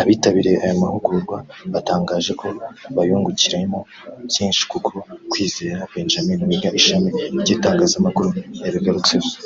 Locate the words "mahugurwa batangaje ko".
0.82-2.46